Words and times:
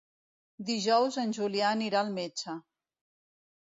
Dijous 0.69 1.19
en 1.25 1.37
Julià 1.41 1.69
anirà 1.77 2.03
al 2.05 2.13
metge. 2.19 2.61